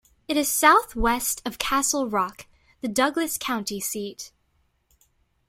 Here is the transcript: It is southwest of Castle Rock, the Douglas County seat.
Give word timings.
It 0.27 0.35
is 0.35 0.49
southwest 0.49 1.43
of 1.45 1.59
Castle 1.59 2.09
Rock, 2.09 2.47
the 2.81 2.87
Douglas 2.87 3.37
County 3.37 3.79
seat. 3.79 4.31